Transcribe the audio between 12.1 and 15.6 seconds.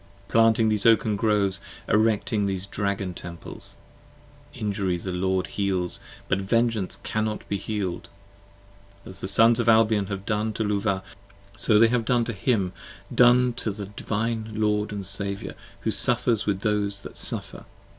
him Done to the Divine Lord & Saviour,